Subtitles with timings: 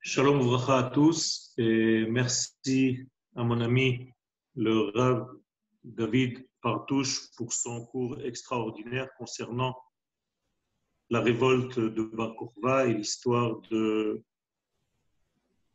[0.00, 4.12] Shalom Vracha à tous et merci à mon ami
[4.54, 5.28] le Rav
[5.82, 9.76] David Partouche pour son cours extraordinaire concernant
[11.10, 12.02] la révolte de
[12.62, 14.22] Bar et l'histoire de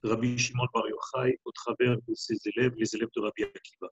[0.04, 3.90] Rabbi Shimon Bar Yochai au travers de ses élèves, les élèves de Rabbi Akiva.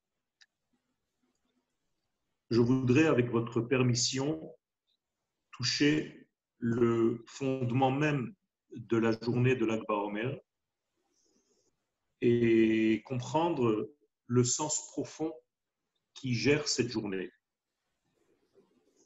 [2.49, 4.55] Je voudrais, avec votre permission,
[5.51, 6.25] toucher
[6.57, 8.33] le fondement même
[8.75, 10.39] de la journée de l'Akba Omer
[12.21, 13.91] et comprendre
[14.27, 15.33] le sens profond
[16.13, 17.31] qui gère cette journée.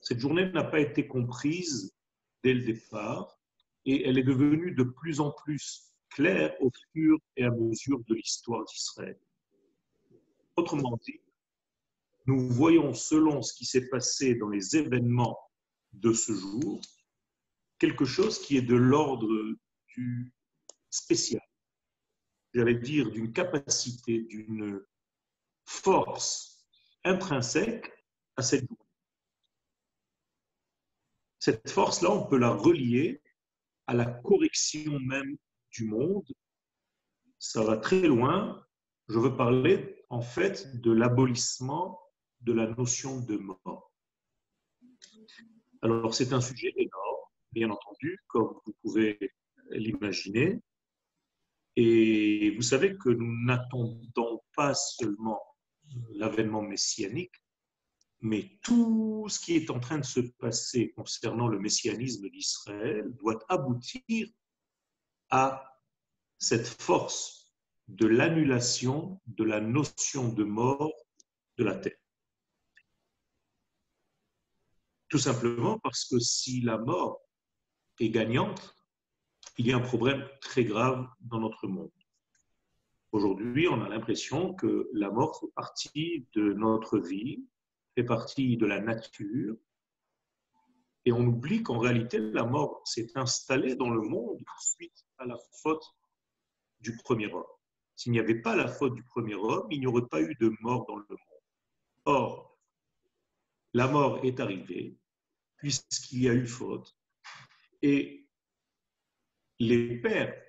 [0.02, 1.96] Cette journée n'a pas été comprise
[2.44, 3.40] dès le départ
[3.86, 8.16] et elle est devenue de plus en plus claire au fur et à mesure de
[8.16, 9.20] l'histoire d'Israël.
[10.56, 11.20] Autrement dit,
[12.28, 15.38] nous voyons selon ce qui s'est passé dans les événements
[15.94, 16.82] de ce jour,
[17.80, 19.28] quelque chose qui est de l'ordre
[19.96, 20.34] du
[20.90, 21.42] spécial,
[22.54, 24.84] j'allais dire d'une capacité, d'une
[25.66, 26.66] force
[27.04, 27.92] intrinsèque
[28.38, 28.84] à cette journée.
[31.40, 33.22] Cette force-là, on peut la relier
[33.88, 35.38] à la correction même
[35.72, 36.28] du monde.
[37.38, 38.66] Ça va très loin.
[39.10, 42.02] Je veux parler en fait de l'abolissement
[42.42, 43.92] de la notion de mort.
[45.82, 47.05] Alors c'est un sujet énorme,
[47.56, 49.18] bien entendu, comme vous pouvez
[49.72, 50.62] l'imaginer.
[51.78, 55.42] Et vous savez que nous n'attendons pas seulement
[56.12, 57.36] l'avènement messianique,
[58.22, 63.40] mais tout ce qui est en train de se passer concernant le messianisme d'Israël doit
[63.50, 64.28] aboutir
[65.30, 65.80] à
[66.38, 67.54] cette force
[67.88, 70.94] de l'annulation de la notion de mort
[71.58, 71.98] de la terre.
[75.08, 77.25] Tout simplement parce que si la mort
[78.00, 78.76] est gagnante,
[79.58, 81.92] il y a un problème très grave dans notre monde.
[83.12, 87.46] Aujourd'hui, on a l'impression que la mort fait partie de notre vie,
[87.96, 89.56] fait partie de la nature,
[91.06, 95.38] et on oublie qu'en réalité, la mort s'est installée dans le monde suite à la
[95.62, 95.86] faute
[96.80, 97.44] du premier homme.
[97.96, 100.52] S'il n'y avait pas la faute du premier homme, il n'y aurait pas eu de
[100.62, 101.20] mort dans le monde.
[102.06, 102.58] Or,
[103.74, 104.98] la mort est arrivée
[105.58, 106.96] puisqu'il y a eu faute.
[107.82, 108.28] Et
[109.60, 110.42] les pères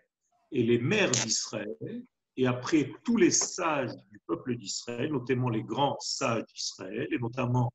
[0.53, 2.05] et les mères d'Israël,
[2.37, 7.73] et après tous les sages du peuple d'Israël, notamment les grands sages d'Israël, et notamment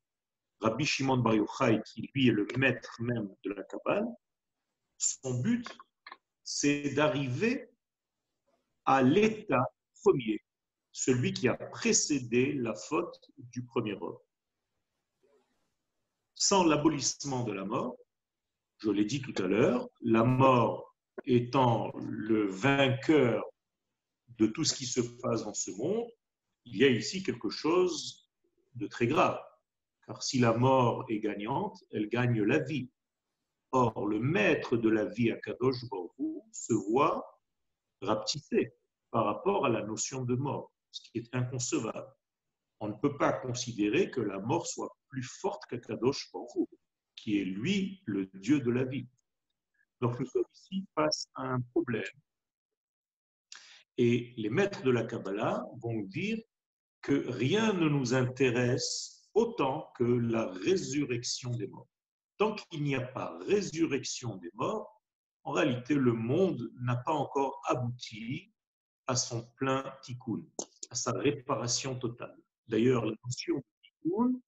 [0.60, 4.06] Rabbi Shimon Bar Yochai, qui lui est le maître même de la Kabbale,
[4.98, 5.66] son but,
[6.44, 7.68] c'est d'arriver
[8.84, 9.64] à l'état
[10.02, 10.40] premier,
[10.92, 14.18] celui qui a précédé la faute du premier homme.
[16.34, 17.96] Sans l'abolissement de la mort,
[18.82, 23.44] je l'ai dit tout à l'heure, la mort étant le vainqueur
[24.38, 26.08] de tout ce qui se passe dans ce monde,
[26.64, 28.28] il y a ici quelque chose
[28.74, 29.40] de très grave.
[30.06, 32.90] Car si la mort est gagnante, elle gagne la vie.
[33.70, 37.24] Or, le maître de la vie à Kadosh Baruch se voit
[38.00, 38.74] rapetissé
[39.12, 42.12] par rapport à la notion de mort, ce qui est inconcevable.
[42.80, 46.68] On ne peut pas considérer que la mort soit plus forte qu'Akadosh Baruch
[47.16, 49.06] qui est lui le Dieu de la vie.
[50.00, 52.04] Donc nous sommes ici face à un problème.
[53.98, 56.38] Et les maîtres de la Kabbalah vont dire
[57.02, 61.88] que rien ne nous intéresse autant que la résurrection des morts.
[62.38, 65.02] Tant qu'il n'y a pas résurrection des morts,
[65.44, 68.52] en réalité, le monde n'a pas encore abouti
[69.06, 70.44] à son plein tikkun,
[70.90, 72.36] à sa réparation totale.
[72.68, 74.40] D'ailleurs, la notion de tikkun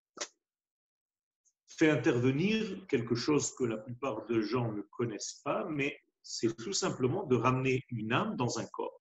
[1.76, 6.72] fait intervenir quelque chose que la plupart des gens ne connaissent pas, mais c'est tout
[6.72, 9.00] simplement de ramener une âme dans un corps.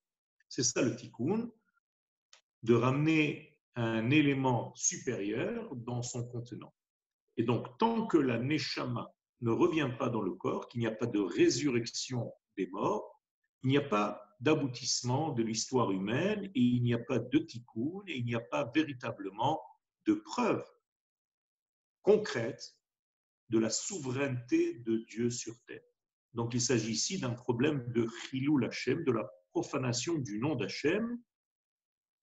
[0.49, 1.49] C'est ça le tikkun,
[2.63, 6.73] de ramener un élément supérieur dans son contenant.
[7.37, 9.11] Et donc, tant que la neshama
[9.41, 13.19] ne revient pas dans le corps, qu'il n'y a pas de résurrection des morts,
[13.63, 18.03] il n'y a pas d'aboutissement de l'histoire humaine et il n'y a pas de tikkun
[18.07, 19.61] et il n'y a pas véritablement
[20.05, 20.63] de preuve
[22.03, 22.77] concrète
[23.49, 25.81] de la souveraineté de Dieu sur terre.
[26.33, 31.19] Donc il s'agit ici d'un problème de chilou Hashem, de la profanation du nom d'Hachem.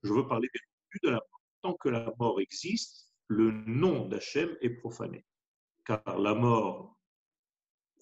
[0.03, 0.49] Je veux parler
[1.03, 1.41] de la mort.
[1.63, 5.25] Tant que la mort existe, le nom d'Hachem est profané.
[5.85, 6.99] Car la mort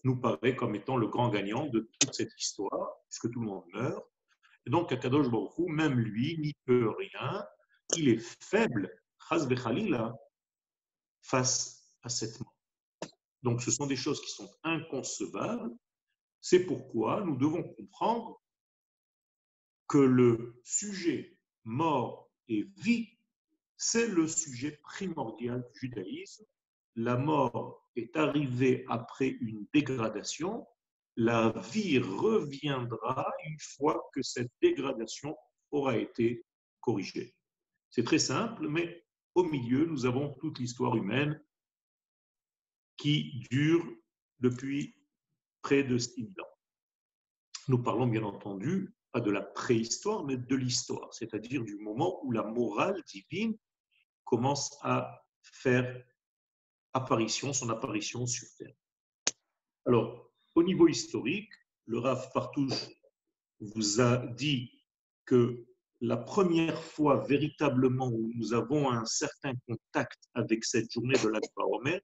[0.04, 3.64] nous paraît comme étant le grand gagnant de toute cette histoire, puisque tout le monde
[3.74, 4.04] meurt.
[4.66, 7.44] Et donc, Akadosh Baruch même lui, n'y peut rien.
[7.96, 8.90] Il est faible,
[11.22, 12.54] face à cette mort.
[13.42, 15.74] Donc ce sont des choses qui sont inconcevables.
[16.40, 18.40] C'est pourquoi nous devons comprendre
[19.88, 23.08] que le sujet mort et vie,
[23.76, 26.44] c'est le sujet primordial du judaïsme.
[26.96, 30.66] La mort est arrivée après une dégradation,
[31.16, 35.36] la vie reviendra une fois que cette dégradation
[35.72, 36.44] aura été
[36.80, 37.34] corrigée.
[37.90, 39.04] C'est très simple, mais
[39.34, 41.42] au milieu, nous avons toute l'histoire humaine
[42.96, 43.84] qui dure
[44.40, 44.94] depuis
[45.62, 46.58] près de 6000 ans.
[47.68, 52.32] Nous parlons bien entendu pas de la préhistoire, mais de l'histoire, c'est-à-dire du moment où
[52.32, 53.56] la morale divine
[54.24, 56.04] commence à faire
[56.92, 58.74] apparition, son apparition sur Terre.
[59.86, 61.52] Alors, au niveau historique,
[61.86, 62.88] le Rav Partouche
[63.60, 64.84] vous a dit
[65.24, 65.67] que
[66.00, 71.64] la première fois véritablement où nous avons un certain contact avec cette journée de l'Akba
[71.64, 72.00] Omer,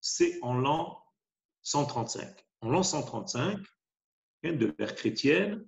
[0.00, 1.02] c'est en l'an
[1.62, 2.44] 135.
[2.60, 3.58] En l'an 135,
[4.50, 5.64] de l'ère chrétienne,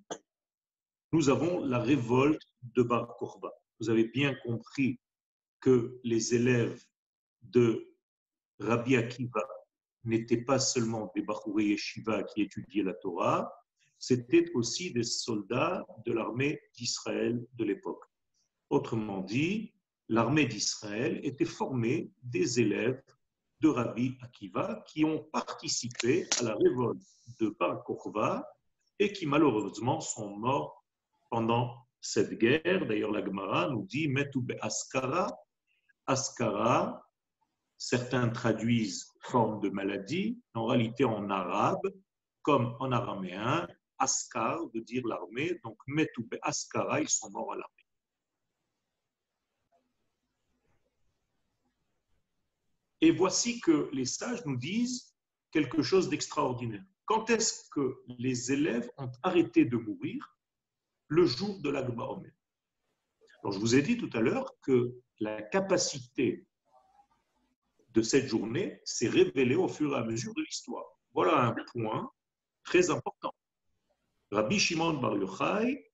[1.13, 3.53] nous avons la révolte de Bar Korba.
[3.79, 4.99] Vous avez bien compris
[5.61, 6.83] que les élèves
[7.43, 7.95] de
[8.59, 9.47] Rabbi Akiva
[10.03, 13.53] n'étaient pas seulement des Bachouri Yeshiva qui étudiaient la Torah,
[14.07, 18.05] c'était aussi des soldats de l'armée d'Israël de l'époque.
[18.69, 19.73] Autrement dit,
[20.11, 23.03] l'armée d'Israël était formée des élèves
[23.61, 27.01] de Rabbi Akiva qui ont participé à la révolte
[27.41, 27.83] de Bar
[28.99, 30.85] et qui malheureusement sont morts
[31.31, 32.87] pendant cette guerre.
[32.87, 35.35] D'ailleurs, la Gemara nous dit Metube Askara.
[36.07, 37.09] Askara,
[37.79, 41.91] certains traduisent forme de maladie, en réalité en arabe,
[42.43, 43.67] comme en araméen,
[43.99, 47.87] Askar veut dire l'armée, donc Metube Askara, ils sont morts à l'armée.
[53.01, 55.15] Et voici que les sages nous disent
[55.51, 56.85] quelque chose d'extraordinaire.
[57.05, 60.31] Quand est-ce que les élèves ont arrêté de mourir?
[61.09, 62.33] Le jour de l'Agba Omer.
[63.43, 66.47] Alors, je vous ai dit tout à l'heure que la capacité
[67.91, 70.87] de cette journée s'est révélée au fur et à mesure de l'histoire.
[71.13, 72.11] Voilà un point
[72.65, 73.35] très important.
[74.35, 75.93] Rabbi Shimon Bar Yochai,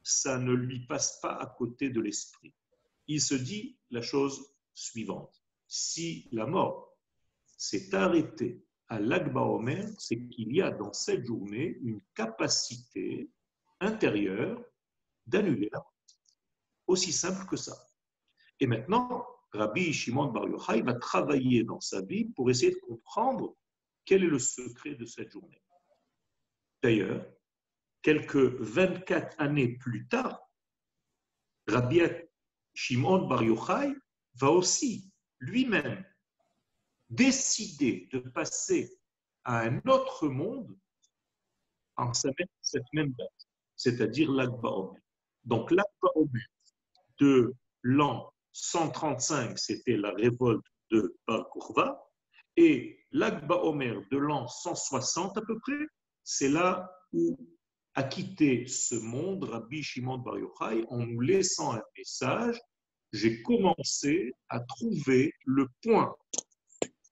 [0.00, 2.54] ça ne lui passe pas à côté de l'esprit.
[3.08, 5.42] Il se dit la chose suivante.
[5.66, 6.96] Si la mort
[7.56, 13.28] s'est arrêtée à l'Agba Omer, c'est qu'il y a dans cette journée une capacité
[13.80, 14.64] intérieure
[15.26, 15.94] d'annuler la mort.
[16.86, 17.76] Aussi simple que ça.
[18.60, 23.56] Et maintenant, Rabbi Shimon Bar Yochai va travailler dans sa vie pour essayer de comprendre
[24.04, 25.60] quel est le secret de cette journée.
[26.80, 27.26] D'ailleurs,
[28.04, 30.38] quelques 24 années plus tard,
[31.66, 32.02] Rabbi
[32.74, 33.94] Shimon Bar Yochai
[34.34, 35.10] va aussi
[35.40, 36.04] lui-même
[37.08, 38.98] décider de passer
[39.44, 40.76] à un autre monde
[41.96, 42.36] en cette
[42.92, 45.00] même date, c'est-à-dire l'Akba Omer.
[45.44, 46.46] Donc l'Akba Omer
[47.20, 52.06] de l'an 135, c'était la révolte de Bar Kourva,
[52.56, 55.86] et l'Akba Omer de l'an 160 à peu près,
[56.22, 57.36] c'est là où
[57.94, 62.60] a quitté ce monde Rabbi Shimon Bar Yochai en nous laissant un message.
[63.12, 66.14] J'ai commencé à trouver le point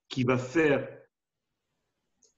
[0.09, 0.89] qui va faire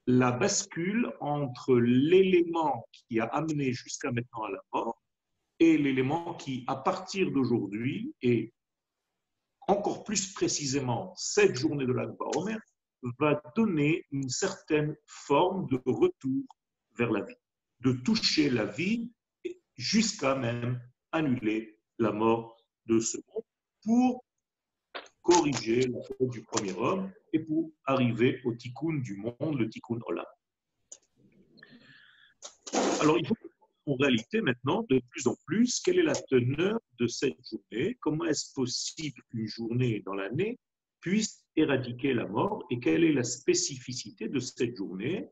[0.06, 5.02] la bascule entre l'élément qui a amené jusqu'à maintenant à la mort
[5.60, 8.52] et l'élément qui, à partir d'aujourd'hui, et
[9.66, 12.60] encore plus précisément cette journée de l'Akba Omer,
[13.18, 16.44] va donner une certaine forme de retour
[16.96, 17.34] vers la vie,
[17.84, 19.12] de toucher la vie
[19.76, 20.80] jusqu'à même
[21.12, 23.44] annuler la mort de ce monde
[23.82, 24.24] pour
[25.22, 29.98] corriger la faute du premier homme et pour arriver au tikkun du monde, le tikkun
[30.06, 30.26] olam.
[33.00, 33.36] Alors, il faut
[33.86, 37.98] en réalité maintenant, de plus en plus, quelle est la teneur de cette journée?
[38.00, 40.58] Comment est-ce possible qu'une journée dans l'année
[41.00, 42.64] puisse éradiquer la mort?
[42.70, 45.28] Et quelle est la spécificité de cette journée?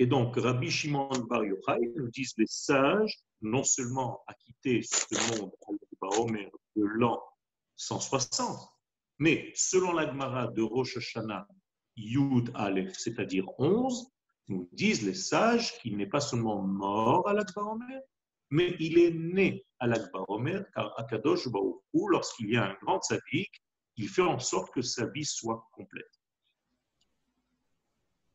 [0.00, 5.38] Et donc, Rabbi Shimon Bar Yochai nous disent les sages, non seulement à quitter ce
[5.38, 5.52] monde
[6.74, 7.22] de l'an
[7.76, 8.58] 160,
[9.18, 11.46] mais selon l'Agmara de Rosh Hashanah,
[11.96, 14.10] Yud Aleph, c'est-à-dire 11,
[14.48, 18.00] nous disent les sages qu'il n'est pas seulement mort à l'Akbar Omer,
[18.48, 23.02] mais il est né à l'Akbar Omer, car Akadosh Baruch lorsqu'il y a un grand
[23.02, 23.62] sadique,
[23.96, 26.19] il fait en sorte que sa vie soit complète.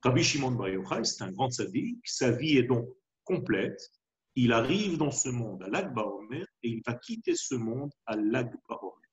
[0.06, 2.88] Rabbi Shimon Bar Yochai, c'est un grand sadique, sa vie est donc
[3.24, 3.92] complète.
[4.36, 8.16] Il arrive dans ce monde à l'Akbar Omer et il va quitter ce monde à
[8.16, 9.10] l'Akbar Omer.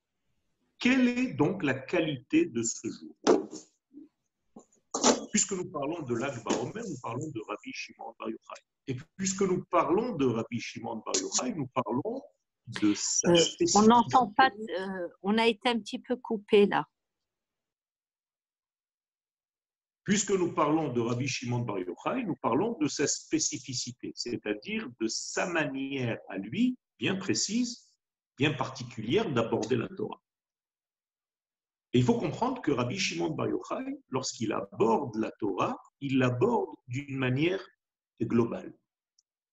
[0.79, 3.17] Quelle est donc la qualité de ce jour?
[5.31, 8.63] Puisque nous parlons de l'Akba Omer, nous parlons de Rabbi Shimon Bar Yochai.
[8.89, 12.21] Et puisque nous parlons de Rabbi Shimon Bar Yochai, nous parlons
[12.67, 16.87] de sa Euh, on n'entend pas, euh, on a été un petit peu coupé là.
[20.05, 25.07] Puisque nous parlons de Rabbi Shimon Bar Yochai, nous parlons de sa spécificité, c'est-à-dire de
[25.07, 27.89] sa manière à lui, bien précise,
[28.37, 30.21] bien particulière, d'aborder la Torah.
[31.93, 36.75] Et il faut comprendre que Rabbi Shimon Bar Yochai, lorsqu'il aborde la Torah, il l'aborde
[36.89, 37.65] d'une manière
[38.21, 38.75] globale.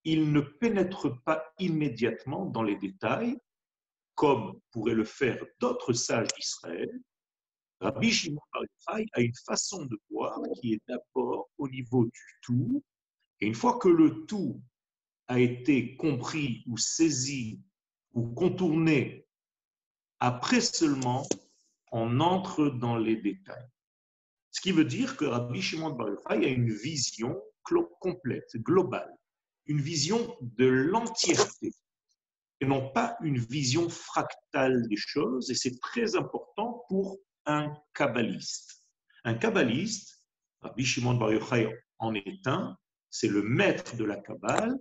[0.04, 3.38] Il ne pénètre pas immédiatement dans les détails,
[4.16, 6.90] comme pourraient le faire d'autres sages d'Israël,
[7.82, 12.40] Rabbi Shimon Bar Yochai a une façon de voir qui est d'abord au niveau du
[12.42, 12.84] tout,
[13.40, 14.62] et une fois que le tout
[15.28, 17.62] a été compris ou saisi
[18.14, 19.26] ou contourné,
[20.20, 21.26] après seulement
[21.92, 23.70] on entre dans les détails.
[24.52, 27.42] Ce qui veut dire que Rabbi Shimon Bar Yochai a une vision
[28.00, 29.14] complète, globale,
[29.66, 31.74] une vision de l'entièreté,
[32.60, 37.18] et non pas une vision fractale des choses, et c'est très important pour
[37.50, 38.86] un kabbaliste.
[39.24, 40.20] Un kabbaliste,
[40.62, 42.78] Rabbi Shimon Bar Yochai en est un,
[43.10, 44.78] c'est le maître de la Kabbale,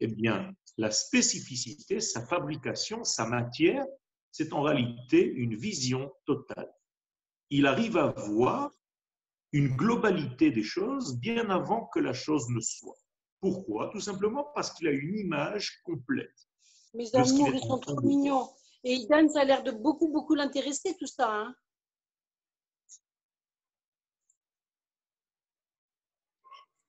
[0.00, 3.84] eh bien, la spécificité, sa fabrication, sa matière,
[4.30, 6.72] c'est en réalité une vision totale.
[7.50, 8.70] Il arrive à voir
[9.52, 12.96] une globalité des choses bien avant que la chose ne soit.
[13.40, 13.90] Pourquoi?
[13.90, 16.48] Tout simplement parce qu'il a une image complète.
[16.94, 18.48] Mes amours, ils sont trop mignons.
[18.84, 21.30] Et Idan, ça a l'air de beaucoup, beaucoup l'intéresser, tout ça.
[21.30, 21.54] Hein?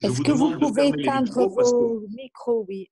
[0.04, 2.92] Est-ce que vous pouvez éteindre micros vos micros, oui.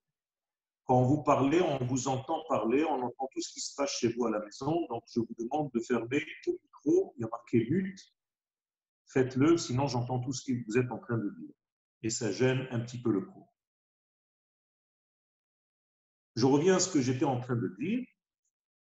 [0.86, 4.10] quand vous parlez, on vous entend parler, on entend tout ce qui se passe chez
[4.14, 4.88] vous à la maison.
[4.90, 7.14] Donc, je vous demande de fermer le micro.
[7.18, 8.00] Il y a marqué mute.
[9.08, 11.54] Faites-le, sinon j'entends tout ce que vous êtes en train de dire.
[12.04, 13.54] Et ça gêne un petit peu le cours.
[16.36, 18.06] Je reviens à ce que j'étais en train de dire.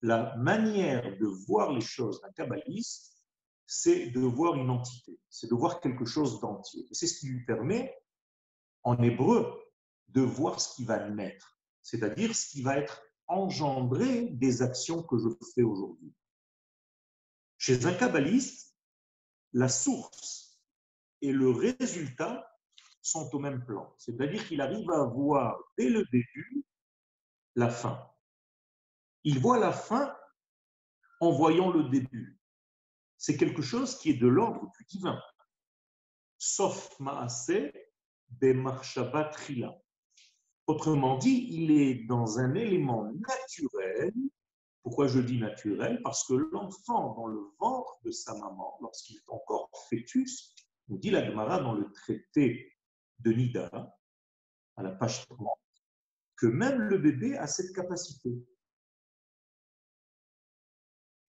[0.03, 3.21] La manière de voir les choses d'un kabbaliste,
[3.67, 6.87] c'est de voir une entité, c'est de voir quelque chose d'entier.
[6.91, 7.95] Et c'est ce qui lui permet,
[8.83, 9.61] en hébreu,
[10.09, 15.17] de voir ce qui va naître, c'est-à-dire ce qui va être engendré des actions que
[15.19, 16.13] je fais aujourd'hui.
[17.59, 18.77] Chez un kabbaliste,
[19.53, 20.61] la source
[21.21, 22.47] et le résultat
[23.03, 26.65] sont au même plan, c'est-à-dire qu'il arrive à voir dès le début
[27.55, 28.11] la fin.
[29.25, 30.17] Il voit la fin
[31.21, 32.41] en voyant le début.
[33.17, 35.21] C'est quelque chose qui est de l'ordre du divin.
[36.39, 37.71] Sauf Bemarshaba
[39.33, 39.77] Trila.
[40.67, 44.13] Autrement dit, il est dans un élément naturel.
[44.83, 46.01] Pourquoi je dis naturel?
[46.03, 50.55] Parce que l'enfant dans le ventre de sa maman, lorsqu'il est encore fœtus,
[50.89, 52.73] nous dit la Gemara dans le traité
[53.19, 53.71] de Nida,
[54.77, 55.39] à la page 30,
[56.37, 58.31] que même le bébé a cette capacité.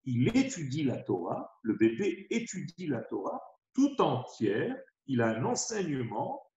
[0.04, 3.40] Il étudie la Torah, le bébé étudie la Torah
[3.74, 4.76] tout entière,
[5.06, 6.49] il a un enseignement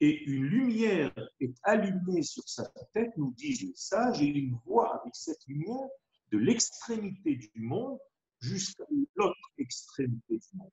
[0.00, 2.64] et une lumière est allumée sur sa
[2.94, 5.88] tête, nous disent les sages, et il voit avec cette lumière
[6.30, 7.98] de l'extrémité du monde
[8.40, 8.84] jusqu'à
[9.16, 10.70] l'autre extrémité du monde.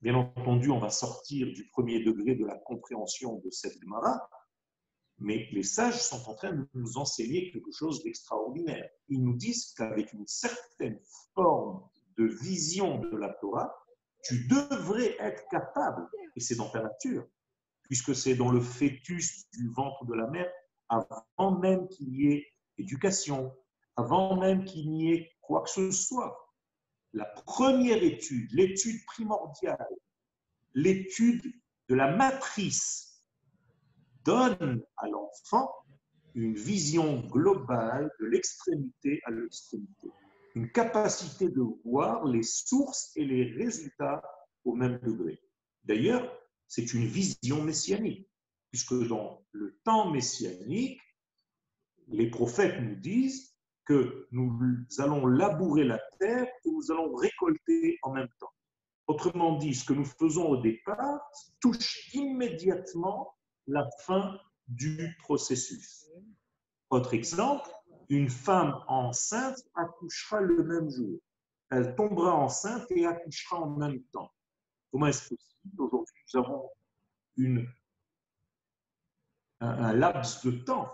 [0.00, 4.30] Bien entendu, on va sortir du premier degré de la compréhension de cette Gemara,
[5.18, 8.88] mais les sages sont en train de nous enseigner quelque chose d'extraordinaire.
[9.08, 11.00] Ils nous disent qu'avec une certaine
[11.34, 11.82] forme
[12.16, 13.74] de vision de la Torah,
[14.22, 17.26] tu devrais être capable, et c'est dans ta nature,
[17.88, 20.50] puisque c'est dans le fœtus du ventre de la mère,
[20.88, 23.52] avant même qu'il y ait éducation,
[23.96, 26.54] avant même qu'il n'y ait quoi que ce soit.
[27.12, 29.88] La première étude, l'étude primordiale,
[30.74, 31.42] l'étude
[31.88, 33.24] de la matrice,
[34.24, 35.70] donne à l'enfant
[36.34, 40.08] une vision globale de l'extrémité à l'extrémité,
[40.54, 44.22] une capacité de voir les sources et les résultats
[44.64, 45.40] au même degré.
[45.84, 46.30] D'ailleurs,
[46.68, 48.28] c'est une vision messianique,
[48.70, 51.00] puisque dans le temps messianique,
[52.08, 54.58] les prophètes nous disent que nous
[54.98, 58.52] allons labourer la terre et nous allons récolter en même temps.
[59.06, 61.20] Autrement dit, ce que nous faisons au départ
[61.60, 63.34] touche immédiatement
[63.66, 66.06] la fin du processus.
[66.90, 67.70] Autre exemple,
[68.10, 71.18] une femme enceinte accouchera le même jour.
[71.70, 74.30] Elle tombera enceinte et accouchera en même temps.
[74.90, 76.70] Comment est-ce possible Aujourd'hui, nous avons
[79.60, 80.92] un, laps de temps,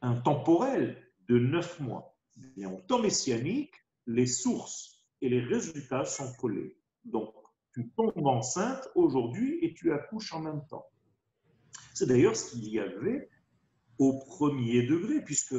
[0.00, 2.16] un temporel de neuf mois?
[2.56, 3.74] Et en temps messianique,
[4.06, 6.78] les sources et les résultats sont collés.
[7.04, 7.34] Donc,
[7.72, 10.86] tu tombes enceinte aujourd'hui et tu accouches en même temps.
[11.94, 13.28] C'est d'ailleurs ce qu'il y avait
[13.98, 15.54] au premier degré, puisque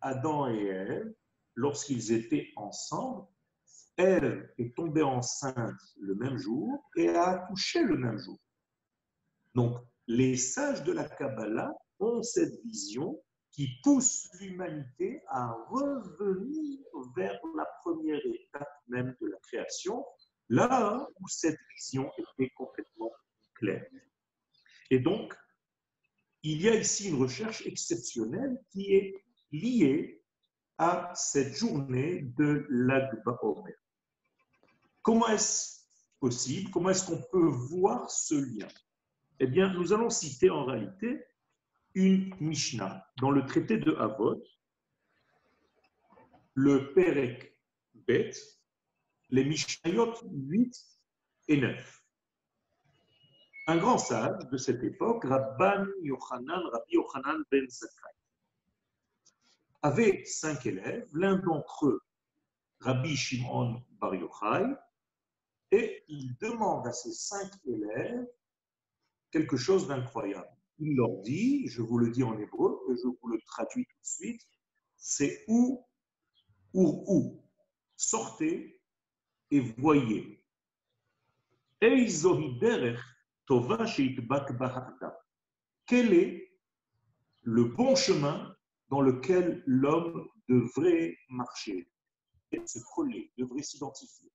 [0.00, 1.14] Adam et Ève,
[1.54, 3.26] lorsqu'ils étaient ensemble,
[3.96, 8.38] Ève est tombée enceinte le même jour et a accouché le même jour.
[9.54, 13.22] Donc, les sages de la Kabbalah ont cette vision
[13.52, 16.80] qui pousse l'humanité à revenir
[17.16, 20.04] vers la première étape même de la création,
[20.48, 23.12] là où cette vision était complètement
[23.54, 23.86] claire.
[24.90, 25.34] Et donc,
[26.42, 30.22] il y a ici une recherche exceptionnelle qui est liée
[30.76, 33.83] à cette journée de l'Agba Omer.
[35.04, 35.80] Comment est-ce
[36.18, 38.68] possible Comment est-ce qu'on peut voir ce lien?
[39.38, 41.22] Eh bien, nous allons citer en réalité
[41.92, 44.42] une Mishnah dans le traité de Havot,
[46.54, 47.54] le Perek
[47.94, 48.30] Bet,
[49.28, 50.74] les Mishnayot 8
[51.48, 52.04] et 9.
[53.66, 58.16] Un grand sage de cette époque, Rabban Yochanan, Rabbi Yochanan ben Zakkai,
[59.82, 62.00] avait cinq élèves, l'un d'entre eux,
[62.80, 64.64] Rabbi Shimon Bar Yochai,
[65.74, 68.26] et il demande à ses cinq élèves
[69.30, 73.28] quelque chose d'incroyable il leur dit, je vous le dis en hébreu, et je vous
[73.28, 74.42] le traduis tout de suite,
[74.96, 75.86] c'est où,
[76.72, 77.44] où, où.
[77.96, 78.80] Sortez
[79.50, 80.42] et voyez.
[81.80, 82.00] Quel
[86.12, 86.50] est
[87.42, 88.56] le bon chemin
[88.88, 91.88] dans lequel l'homme devrait marcher,
[92.66, 94.32] se coller, devrait s'identifier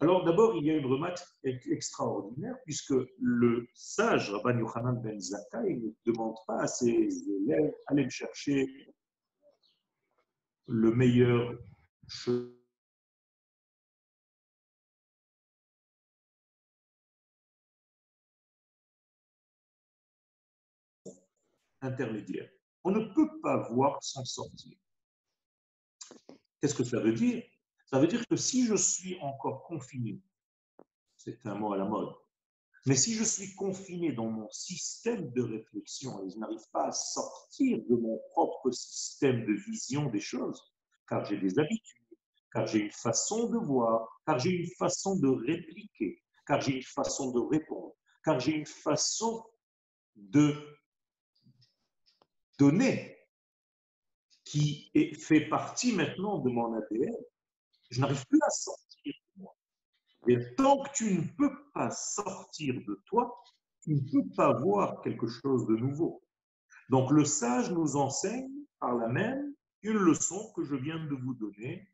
[0.00, 5.76] alors d'abord, il y a une remarque extraordinaire, puisque le sage Rabban Yochanan ben Zakkai
[5.76, 8.66] ne demande pas à ses élèves d'aller chercher
[10.66, 11.58] le meilleur
[21.80, 22.50] intermédiaire.
[22.84, 24.76] On ne peut pas voir sans sortir.
[26.60, 27.42] Qu'est-ce que ça veut dire?
[27.86, 30.20] Ça veut dire que si je suis encore confiné,
[31.16, 32.14] c'est un mot à la mode,
[32.86, 36.92] mais si je suis confiné dans mon système de réflexion et je n'arrive pas à
[36.92, 40.62] sortir de mon propre système de vision des choses,
[41.08, 42.06] car j'ai des habitudes,
[42.52, 46.82] car j'ai une façon de voir, car j'ai une façon de répliquer, car j'ai une
[46.82, 49.44] façon de répondre, car j'ai une façon
[50.14, 50.54] de
[52.58, 53.18] donner
[54.44, 57.16] qui fait partie maintenant de mon ADN,
[57.90, 59.56] je n'arrive plus à sortir de moi.
[60.28, 63.42] Et tant que tu ne peux pas sortir de toi,
[63.82, 66.22] tu ne peux pas voir quelque chose de nouveau.
[66.88, 71.34] Donc le sage nous enseigne par la même une leçon que je viens de vous
[71.34, 71.88] donner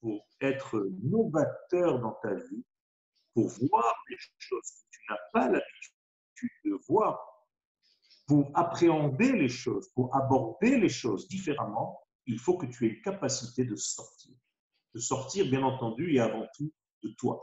[0.00, 2.64] pour être novateur dans ta vie,
[3.34, 7.20] pour voir les choses que tu n'as pas l'habitude de voir,
[8.26, 13.02] pour appréhender les choses, pour aborder les choses différemment, il faut que tu aies une
[13.02, 14.34] capacité de sortir
[14.94, 17.40] de sortir, bien entendu, et avant tout, de toi.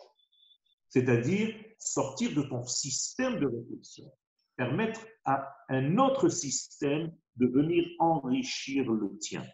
[0.90, 4.12] C'est-à-dire sortir de ton système de réflexion,
[4.56, 9.46] permettre à un autre système de venir enrichir le tien.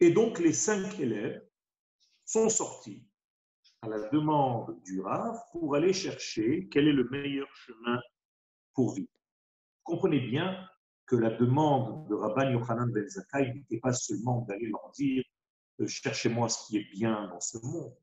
[0.00, 1.42] Et donc, les cinq élèves
[2.24, 3.02] sont sortis
[3.82, 8.00] à la demande du Rav pour aller chercher quel est le meilleur chemin
[8.74, 9.08] pour vivre.
[9.84, 10.68] Comprenez bien
[11.06, 15.22] que la demande de Rabban Yochanan Ben Zakkai n'était pas seulement d'aller leur dire
[15.86, 17.94] cherchez-moi ce qui est bien dans ce monde.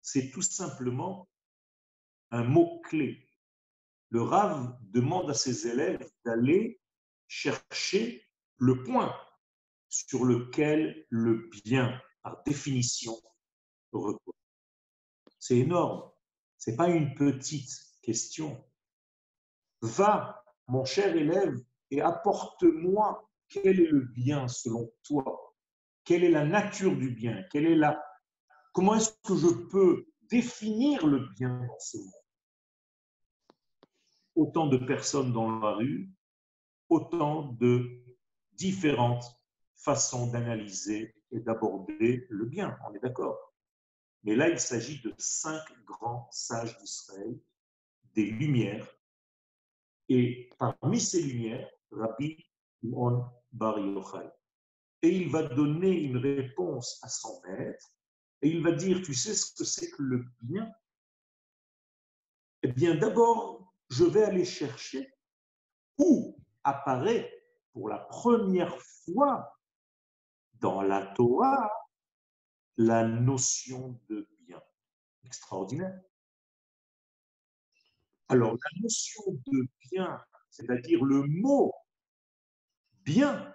[0.00, 1.28] C'est tout simplement
[2.30, 3.28] un mot-clé.
[4.10, 6.80] Le Rav demande à ses élèves d'aller
[7.26, 8.26] chercher
[8.58, 9.14] le point
[9.88, 13.16] sur lequel le bien, par définition,
[13.92, 14.34] repose.
[15.38, 16.10] C'est énorme.
[16.58, 17.70] Ce n'est pas une petite
[18.02, 18.64] question.
[19.82, 21.54] Va, mon cher élève,
[21.90, 25.43] et apporte-moi quel est le bien selon toi
[26.04, 27.44] quelle est la nature du bien?
[28.72, 32.12] Comment est-ce que je peux définir le bien dans ce monde?
[34.34, 36.10] Autant de personnes dans la rue,
[36.88, 38.02] autant de
[38.52, 39.24] différentes
[39.76, 43.54] façons d'analyser et d'aborder le bien, on est d'accord.
[44.24, 47.38] Mais là, il s'agit de cinq grands sages d'Israël,
[48.14, 48.88] des lumières.
[50.08, 52.44] Et parmi ces lumières, Rabbi
[52.80, 54.28] Shimon Bar Yochai
[55.04, 57.94] et il va donner une réponse à son maître
[58.40, 60.72] et il va dire, tu sais ce que c'est que le bien?
[62.62, 65.12] Eh bien, d'abord, je vais aller chercher
[65.98, 67.30] où apparaît
[67.72, 69.60] pour la première fois
[70.54, 71.70] dans la Torah
[72.78, 74.62] la notion de bien.
[75.24, 76.00] Extraordinaire.
[78.28, 81.74] Alors, la notion de bien, c'est-à-dire le mot
[83.02, 83.54] bien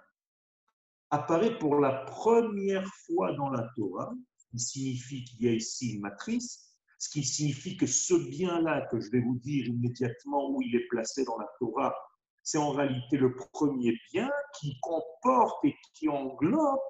[1.10, 4.12] apparaît pour la première fois dans la Torah,
[4.50, 9.00] qui signifie qu'il y a ici une matrice, ce qui signifie que ce bien-là que
[9.00, 11.94] je vais vous dire immédiatement où il est placé dans la Torah,
[12.42, 16.80] c'est en réalité le premier bien qui comporte et qui englobe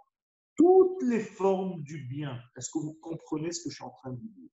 [0.56, 2.40] toutes les formes du bien.
[2.56, 4.50] Est-ce que vous comprenez ce que je suis en train de dire?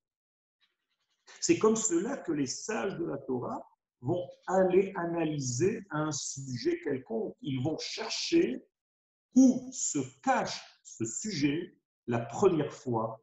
[1.41, 3.61] C'est comme cela que les sages de la Torah
[4.01, 7.35] vont aller analyser un sujet quelconque.
[7.41, 8.63] Ils vont chercher
[9.35, 13.21] où se cache ce sujet la première fois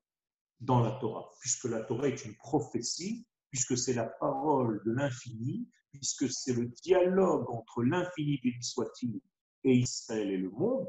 [0.60, 5.68] dans la Torah, puisque la Torah est une prophétie, puisque c'est la parole de l'infini,
[5.92, 9.20] puisque c'est le dialogue entre l'infini, béni soit-il,
[9.64, 10.86] et Israël et le monde,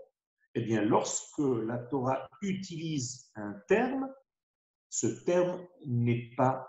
[0.55, 4.09] eh bien, lorsque la Torah utilise un terme,
[4.89, 6.67] ce terme n'est pas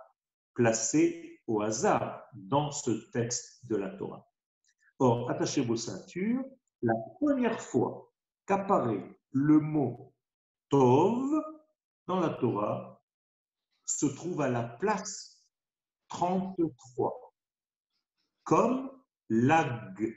[0.55, 4.29] placé au hasard dans ce texte de la Torah.
[4.99, 6.45] Or, attachez vos ceintures,
[6.83, 8.06] la première fois
[8.47, 10.15] qu'apparaît le mot
[10.69, 11.43] Tov
[12.07, 13.03] dans la Torah
[13.85, 15.45] se trouve à la place
[16.09, 17.33] 33,
[18.45, 18.91] comme
[19.29, 20.15] Lag,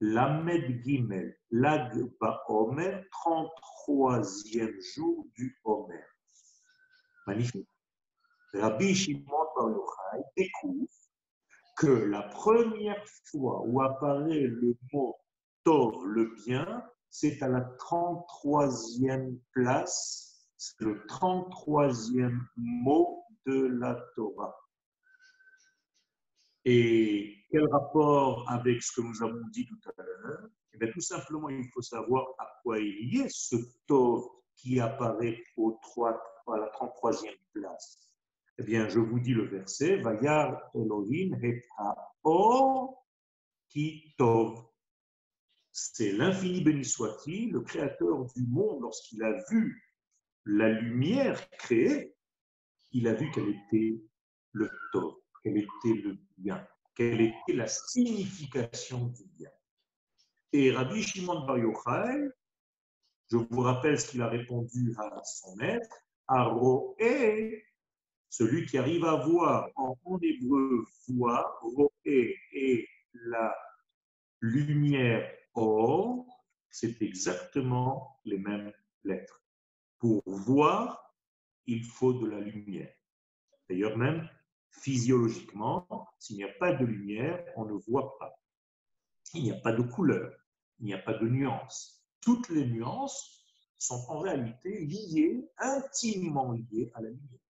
[0.00, 1.92] Lamed Gimel, Lag
[2.48, 6.04] Omer, 33e jour du Omer.
[7.26, 7.68] Magnifique.
[8.52, 10.88] Rabbi Shimon Bar Yochai découvre
[11.76, 15.16] que la première fois où apparaît le mot
[15.64, 16.84] Tov, le bien,
[17.14, 24.52] c'est à la 33e place, c'est le 33e mot de la Torah.
[26.64, 30.48] Et quel rapport avec ce que nous avons dit tout à l'heure?
[30.72, 33.54] Eh tout simplement, il faut savoir à quoi il y est ce
[33.86, 34.24] Tov
[34.56, 38.10] qui apparaît au 3, à la 33e place.
[38.58, 41.62] Eh bien, je vous dis le verset, Vayar Elohim et
[42.24, 43.06] Or
[43.68, 44.73] qui Tov
[45.76, 49.82] c'est l'infini béni soit-il, le créateur du monde, lorsqu'il a vu
[50.46, 52.14] la lumière créée,
[52.92, 54.00] il a vu quel était
[54.52, 59.50] le tort, quel était le bien, quelle était la signification du bien.
[60.52, 62.28] Et Rabbi Shimon Bar Yochai,
[63.32, 65.88] je vous rappelle ce qu'il a répondu à son maître,
[66.28, 67.64] Roé,
[68.30, 73.52] celui qui arrive à voir en, hébreu voir, Roé est la
[74.40, 76.26] lumière Or,
[76.70, 78.72] c'est exactement les mêmes
[79.04, 79.42] lettres.
[79.98, 81.14] Pour voir,
[81.66, 82.92] il faut de la lumière.
[83.68, 84.28] D'ailleurs, même
[84.70, 85.86] physiologiquement,
[86.18, 88.34] s'il n'y a pas de lumière, on ne voit pas.
[89.34, 90.32] Il n'y a pas de couleur,
[90.80, 92.04] il n'y a pas de nuance.
[92.20, 93.44] Toutes les nuances
[93.78, 97.40] sont en réalité liées, intimement liées à la lumière.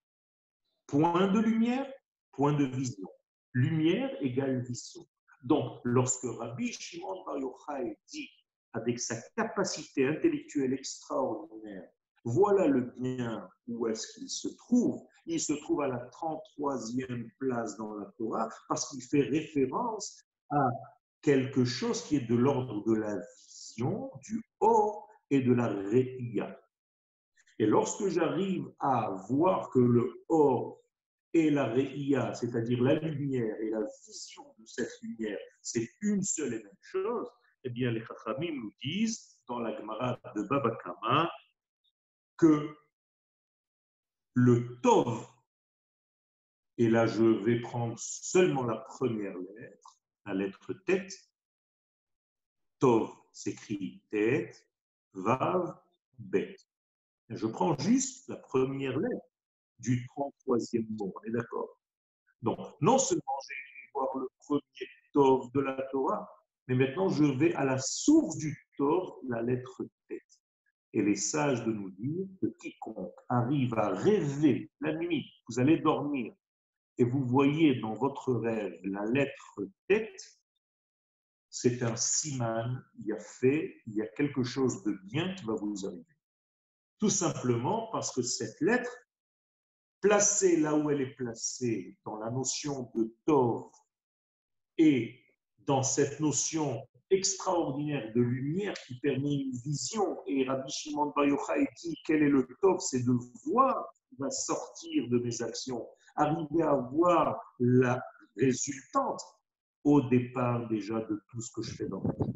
[0.87, 1.91] Point de lumière,
[2.33, 3.09] point de vision.
[3.53, 5.07] Lumière égale vision.
[5.45, 8.31] Donc, lorsque Rabbi Shimon Bar Yochai dit,
[8.73, 11.89] avec sa capacité intellectuelle extraordinaire,
[12.25, 15.07] voilà le bien où est-ce qu'il se trouve.
[15.27, 20.19] Il se trouve à la 33e place dans la Torah parce qu'il fait référence
[20.51, 20.67] à
[21.21, 26.59] quelque chose qui est de l'ordre de la vision, du or et de la réia.
[27.59, 30.81] Et lorsque j'arrive à voir que le or
[31.35, 36.55] et la réia, c'est-à-dire la lumière et la vision de cette lumière, c'est une seule
[36.55, 37.29] et même chose,
[37.65, 41.31] eh bien les Chachamim nous disent dans la Gemara de Baba Kama
[42.37, 42.77] que
[44.35, 45.27] le Tov,
[46.79, 51.13] et là je vais prendre seulement la première lettre, la lettre tête,
[52.79, 54.69] Tov s'écrit tête,
[55.15, 55.81] Vav,
[56.19, 56.57] Bet.
[57.29, 59.34] Je prends juste la première lettre
[59.85, 61.13] du 33e mot.
[61.15, 61.79] On est d'accord?
[62.43, 63.55] Donc, non seulement j'ai
[63.95, 66.29] voir le premier Tov de la Torah,
[66.67, 70.21] mais maintenant je vais à la source du Tov, la lettre tête.
[70.93, 75.79] Et les sages de nous dire que quiconque arrive à rêver la nuit, vous allez
[75.79, 76.35] dormir,
[76.99, 80.41] et vous voyez dans votre rêve la lettre tête,
[81.51, 85.45] c'est un siman, il y a fait, il y a quelque chose de bien qui
[85.45, 86.05] va vous arriver.
[86.99, 88.91] Tout simplement parce que cette lettre
[90.05, 93.71] placée là où elle est placée, dans la notion de Tov
[94.77, 95.19] et
[95.61, 101.67] dans cette notion extraordinaire de lumière qui permet une vision, et Rabbi Shimon Bar Yochai
[101.83, 103.13] dit quel est le Tov, c'est de
[103.47, 107.99] voir qui va sortir de mes actions, arriver à voir la
[108.37, 109.23] résultante
[109.85, 112.33] au départ déjà de tout ce que je fais dans ma vie.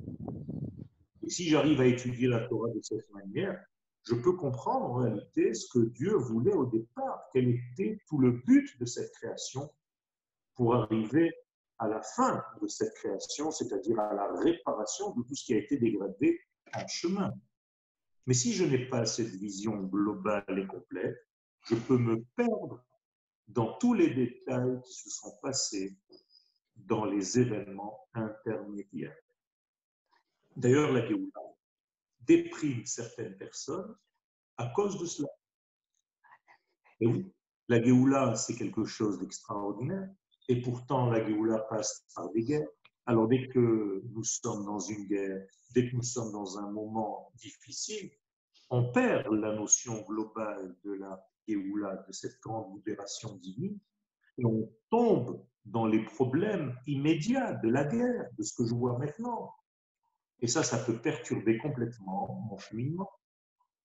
[1.23, 3.63] Et si j'arrive à étudier la Torah de cette manière,
[4.09, 8.33] je peux comprendre en réalité ce que Dieu voulait au départ, quel était tout le
[8.33, 9.71] but de cette création
[10.55, 11.35] pour arriver
[11.79, 15.59] à la fin de cette création, c'est-à-dire à la réparation de tout ce qui a
[15.59, 16.41] été dégradé
[16.75, 17.33] en chemin.
[18.27, 21.19] Mais si je n'ai pas cette vision globale et complète,
[21.65, 22.83] je peux me perdre
[23.47, 25.97] dans tous les détails qui se sont passés
[26.77, 29.17] dans les événements intermédiaires.
[30.57, 31.48] D'ailleurs, la Géoula
[32.29, 33.97] déprime certaines personnes
[34.59, 35.29] à cause de cela.
[37.01, 37.33] Et oui,
[37.69, 40.09] la Géoula, c'est quelque chose d'extraordinaire.
[40.49, 42.69] Et pourtant, la Géoula passe par des guerres.
[43.07, 47.33] Alors, dès que nous sommes dans une guerre, dès que nous sommes dans un moment
[47.37, 48.11] difficile,
[48.71, 53.79] on perd la notion globale de la Géoula, de cette grande libération divine,
[54.37, 58.99] et on tombe dans les problèmes immédiats de la guerre, de ce que je vois
[58.99, 59.55] maintenant.
[60.41, 63.11] Et ça, ça peut perturber complètement mon cheminement.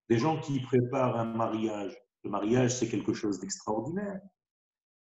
[0.08, 4.20] Des gens qui préparent un mariage, le mariage, c'est quelque chose d'extraordinaire.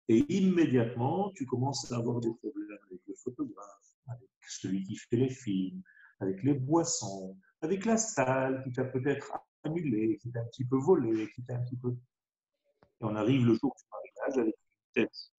[0.08, 5.16] Et immédiatement, tu commences à avoir des problèmes avec le photographe, avec celui qui fait
[5.16, 5.82] les films,
[6.20, 9.32] avec les boissons, avec la salle qui t'a peut-être
[9.64, 11.90] annulé, qui t'a un petit peu volé, qui t'a un petit peu.
[11.90, 15.30] Et on arrive le jour du mariage avec une tête,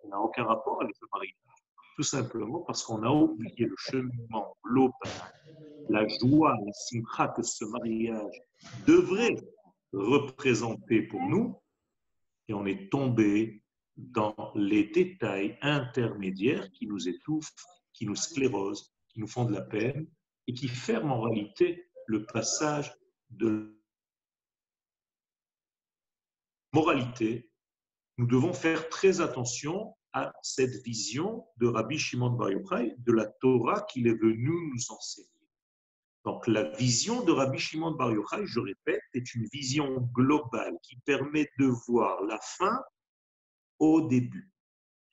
[0.00, 1.53] qui n'a aucun rapport avec le mariage.
[1.96, 5.12] Tout simplement parce qu'on a oublié le cheminement global,
[5.88, 8.40] la joie, la simcha que ce mariage
[8.86, 9.36] devrait
[9.92, 11.60] représenter pour nous,
[12.48, 13.62] et on est tombé
[13.96, 17.54] dans les détails intermédiaires qui nous étouffent,
[17.92, 20.08] qui nous sclérosent, qui nous font de la peine
[20.48, 22.92] et qui ferment en réalité le passage
[23.30, 23.80] de
[26.72, 27.48] moralité.
[28.18, 33.26] Nous devons faire très attention à cette vision de Rabbi Shimon Bar Yochai, de la
[33.26, 35.28] Torah qu'il est venu nous enseigner.
[36.24, 40.96] Donc la vision de Rabbi Shimon Bar Yochai, je répète, est une vision globale qui
[41.04, 42.80] permet de voir la fin
[43.80, 44.50] au début.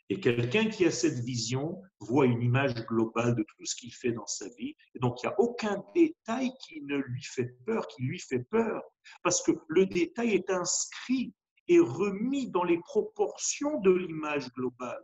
[0.10, 4.12] Et quelqu'un qui a cette vision voit une image globale de tout ce qu'il fait
[4.12, 4.76] dans sa vie.
[4.94, 8.44] Et donc, il n'y a aucun détail qui ne lui fait peur, qui lui fait
[8.52, 8.84] peur.
[9.24, 11.34] Parce que le détail est inscrit
[11.72, 15.02] et remis dans les proportions de l'image globale.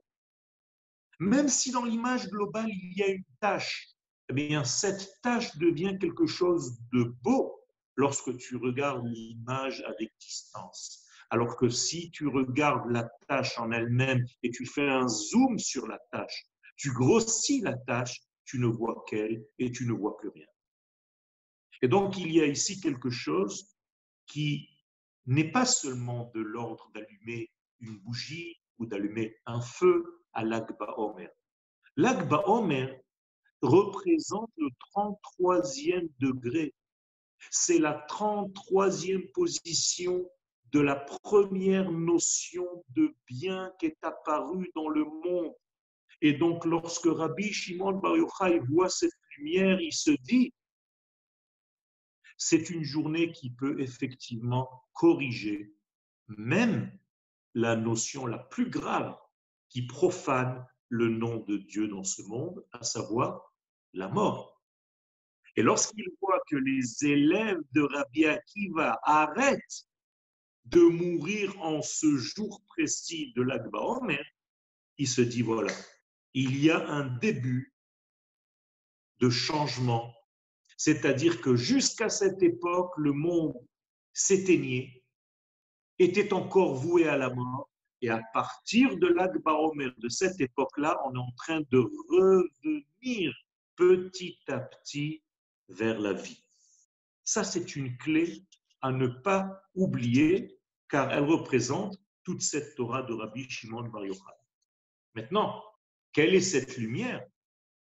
[1.19, 3.87] Même si dans l'image globale, il y a une tâche,
[4.29, 7.57] eh bien, cette tâche devient quelque chose de beau
[7.95, 11.05] lorsque tu regardes l'image avec distance.
[11.29, 15.87] Alors que si tu regardes la tâche en elle-même et tu fais un zoom sur
[15.87, 20.27] la tâche, tu grossis la tâche, tu ne vois qu'elle et tu ne vois que
[20.27, 20.45] rien.
[21.81, 23.73] Et donc il y a ici quelque chose
[24.25, 24.76] qui
[25.27, 31.29] n'est pas seulement de l'ordre d'allumer une bougie ou d'allumer un feu à l'Agba Omer.
[31.95, 32.99] L'Agba Omer
[33.61, 36.73] représente le 33e degré.
[37.51, 40.29] C'est la 33e position
[40.71, 45.53] de la première notion de bien qui est apparue dans le monde.
[46.21, 50.53] Et donc, lorsque Rabbi Shimon Bar Yochai voit cette lumière, il se dit,
[52.37, 55.73] c'est une journée qui peut effectivement corriger
[56.27, 56.91] même
[57.53, 59.17] la notion la plus grave
[59.69, 63.53] qui profane le nom de Dieu dans ce monde, à savoir
[63.93, 64.63] la mort.
[65.55, 69.87] Et lorsqu'il voit que les élèves de Rabbi Akiva arrêtent
[70.65, 74.23] de mourir en ce jour précis de l'Akba Omer,
[74.97, 75.73] il se dit voilà,
[76.33, 77.73] il y a un début
[79.19, 80.13] de changement.
[80.77, 83.55] C'est-à-dire que jusqu'à cette époque, le monde
[84.13, 85.03] s'éteignait,
[85.99, 87.69] était encore voué à la mort,
[88.01, 93.33] et à partir de l'Akba Omer, de cette époque-là, on est en train de revenir
[93.75, 95.23] petit à petit
[95.69, 96.43] vers la vie.
[97.23, 98.43] Ça, c'est une clé
[98.81, 100.59] à ne pas oublier
[100.89, 104.21] car elle représente toute cette Torah de Rabbi Shimon Bar Yochai.
[105.15, 105.63] Maintenant,
[106.13, 107.25] quelle est cette lumière?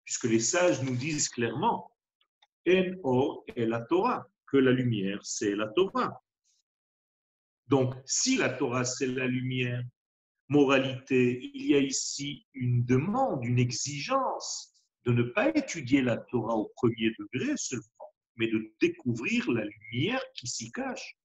[0.05, 1.92] Puisque les sages nous disent clairement,
[2.68, 6.22] En or est la Torah, que la lumière, c'est la Torah.
[7.68, 9.83] Donc, si la Torah, c'est la lumière,
[10.48, 16.57] moralité, il y a ici une demande, une exigence de ne pas étudier la Torah
[16.57, 21.16] au premier degré seulement, mais de découvrir la lumière qui s'y cache.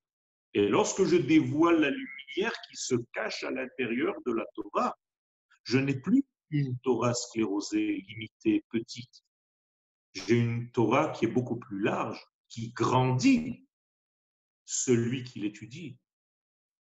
[0.54, 4.98] Et lorsque je dévoile la lumière qui se cache à l'intérieur de la Torah,
[5.64, 9.24] je n'ai plus une Torah sclérosée, limitée, petite.
[10.14, 13.68] J'ai une Torah qui est beaucoup plus large, qui grandit
[14.66, 15.98] celui qui l'étudie,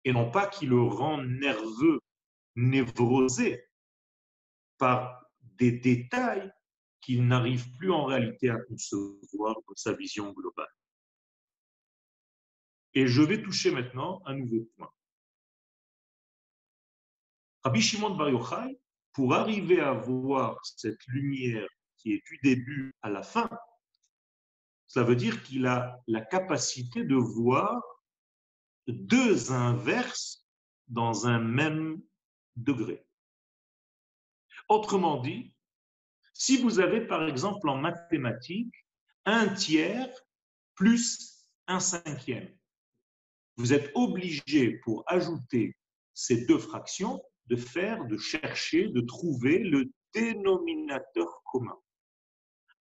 [0.03, 1.99] et non pas qui le rend nerveux,
[2.55, 3.65] névrosé
[4.77, 6.51] par des détails
[7.01, 10.73] qu'il n'arrive plus en réalité à concevoir dans sa vision globale.
[12.93, 14.91] Et je vais toucher maintenant un nouveau point.
[17.63, 18.79] Rabbi Shimon Bar Yochai,
[19.11, 21.67] pour arriver à voir cette lumière
[22.05, 23.49] qui est du début à la fin,
[24.85, 27.81] Cela veut dire qu'il a la capacité de voir
[28.87, 30.45] deux inverses
[30.87, 31.99] dans un même
[32.55, 33.03] degré.
[34.69, 35.55] Autrement dit,
[36.33, 38.85] si vous avez par exemple en mathématiques
[39.25, 40.13] un tiers
[40.75, 42.55] plus un cinquième,
[43.57, 45.75] vous êtes obligé pour ajouter
[46.13, 51.79] ces deux fractions de faire, de chercher, de trouver le dénominateur commun.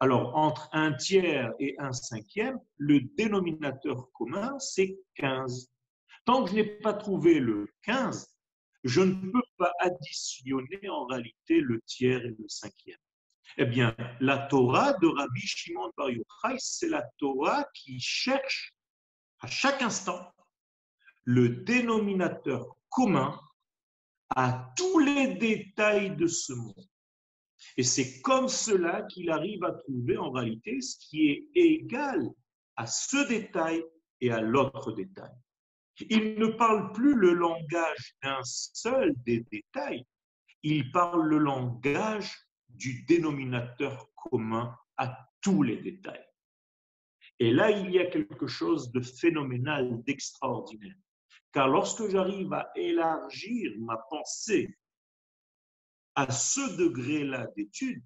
[0.04, 5.72] Alors, entre un tiers et un cinquième, le dénominateur commun, c'est 15.
[6.26, 8.28] Tant que je n'ai pas trouvé le 15,
[8.84, 12.98] je ne peux pas additionner en réalité le tiers et le cinquième.
[13.56, 18.74] Eh bien, la Torah de Rabbi Shimon Bar Yochai, c'est la Torah qui cherche
[19.40, 20.34] à chaque instant
[21.24, 23.40] le dénominateur commun
[24.36, 26.88] à tous les détails de ce monde.
[27.76, 32.28] Et c'est comme cela qu'il arrive à trouver en réalité ce qui est égal
[32.76, 33.84] à ce détail
[34.20, 35.32] et à l'autre détail.
[36.10, 40.04] Il ne parle plus le langage d'un seul des détails,
[40.62, 42.32] il parle le langage
[42.68, 46.24] du dénominateur commun à tous les détails.
[47.38, 50.96] Et là, il y a quelque chose de phénoménal, d'extraordinaire.
[51.52, 54.76] Car lorsque j'arrive à élargir ma pensée
[56.14, 58.02] à ce degré-là d'étude,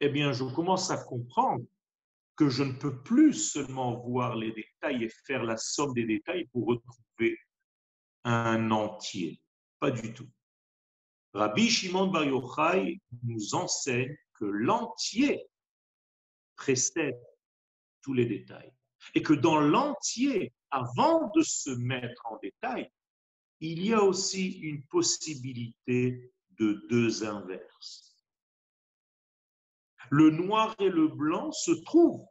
[0.00, 1.64] eh bien, je commence à comprendre
[2.36, 6.46] que je ne peux plus seulement voir les détails et faire la somme des détails
[6.46, 7.38] pour retrouver
[8.24, 9.40] un entier.
[9.78, 10.28] Pas du tout.
[11.34, 15.46] Rabbi Shimon Bar Yochai nous enseigne que l'entier
[16.56, 17.20] précède
[18.02, 18.72] tous les détails
[19.14, 22.90] et que dans l'entier, avant de se mettre en détail,
[23.60, 28.16] il y a aussi une possibilité de deux inverses.
[30.10, 32.24] Le noir et le blanc se trouvent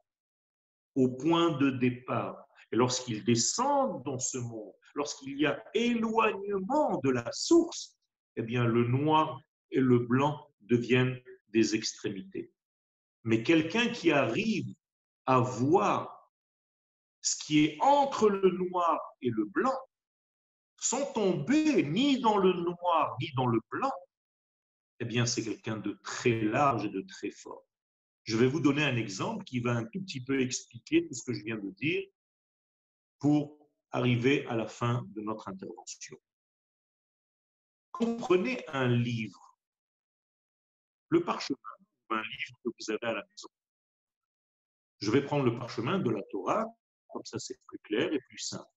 [0.96, 2.48] au point de départ.
[2.72, 7.98] Et lorsqu'ils descendent dans ce monde, lorsqu'il y a éloignement de la source,
[8.38, 9.41] eh bien le noir
[9.72, 12.54] et le blanc deviennent des extrémités.
[13.24, 14.74] Mais quelqu'un qui arrive
[15.26, 16.32] à voir
[17.22, 19.78] ce qui est entre le noir et le blanc,
[20.78, 23.91] sans tomber ni dans le noir ni dans le blanc,
[25.02, 27.66] eh bien c'est quelqu'un de très large et de très fort.
[28.24, 31.24] Je vais vous donner un exemple qui va un tout petit peu expliquer tout ce
[31.24, 32.04] que je viens de dire
[33.18, 33.58] pour
[33.92, 36.18] arriver à la fin de notre intervention.
[37.92, 39.58] Comprenez un livre,
[41.10, 41.58] le parchemin
[42.12, 43.48] un livre que vous avez à la maison.
[45.00, 46.66] Je vais prendre le parchemin de la Torah,
[47.10, 48.70] comme ça c'est plus clair et plus simple.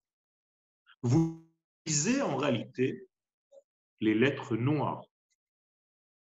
[1.03, 1.47] Vous
[1.85, 3.09] lisez en réalité
[4.01, 5.05] les lettres noires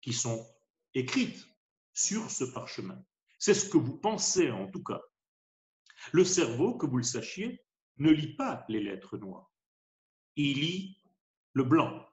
[0.06, 0.46] qui sont
[0.94, 1.48] écrites
[1.92, 3.04] sur ce parchemin.
[3.40, 5.00] C'est ce que vous pensez en tout cas.
[6.12, 7.60] Le cerveau, que vous le sachiez,
[7.96, 9.52] ne lit pas les lettres noires.
[10.36, 11.02] Il lit
[11.54, 12.08] le blanc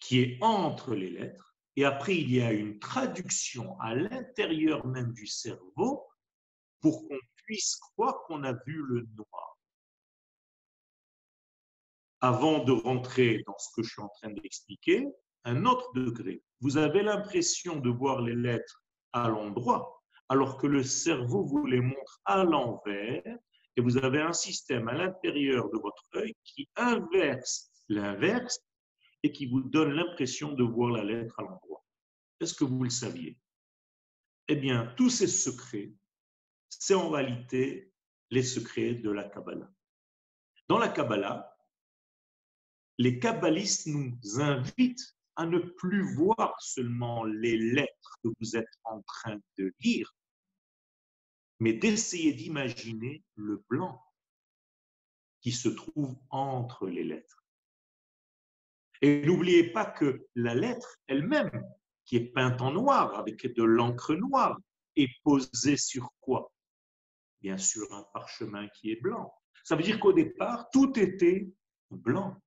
[0.00, 5.12] qui est entre les lettres et après il y a une traduction à l'intérieur même
[5.12, 6.08] du cerveau
[6.80, 9.58] pour qu'on puisse croire qu'on a vu le noir.
[12.22, 15.06] Avant de rentrer dans ce que je suis en train d'expliquer,
[15.48, 16.42] un autre degré.
[16.60, 21.80] Vous avez l'impression de voir les lettres à l'endroit, alors que le cerveau vous les
[21.80, 23.38] montre à l'envers,
[23.76, 28.58] et vous avez un système à l'intérieur de votre œil qui inverse l'inverse
[29.22, 31.84] et qui vous donne l'impression de voir la lettre à l'endroit.
[32.40, 33.38] Est-ce que vous le saviez?
[34.48, 35.92] Eh bien, tous ces secrets,
[36.68, 37.92] c'est en réalité
[38.30, 39.70] les secrets de la Kabbalah.
[40.68, 41.56] Dans la Kabbalah,
[42.98, 49.00] les kabbalistes nous invitent à ne plus voir seulement les lettres que vous êtes en
[49.02, 50.12] train de lire,
[51.60, 54.02] mais d'essayer d'imaginer le blanc
[55.40, 57.44] qui se trouve entre les lettres.
[59.00, 61.64] Et n'oubliez pas que la lettre elle-même,
[62.04, 64.58] qui est peinte en noir avec de l'encre noire,
[64.96, 66.52] est posée sur quoi?
[67.40, 69.32] Bien sûr, un parchemin qui est blanc.
[69.62, 71.48] Ça veut dire qu'au départ, tout était
[71.92, 72.42] blanc.